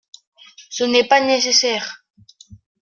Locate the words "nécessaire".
1.23-2.05